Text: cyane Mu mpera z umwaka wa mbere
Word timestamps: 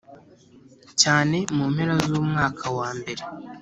cyane 1.01 1.37
Mu 1.55 1.65
mpera 1.73 1.95
z 2.07 2.09
umwaka 2.21 2.65
wa 2.77 2.89
mbere 2.99 3.23